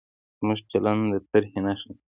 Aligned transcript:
زموږ 0.39 0.59
چلند 0.71 1.01
د 1.11 1.13
ترهې 1.29 1.59
نښه 1.65 1.91
ده. 1.95 2.01